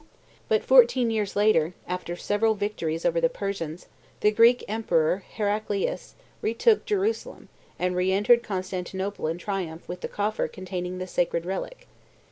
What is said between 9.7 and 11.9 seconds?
with the coffer containing the sacred relic.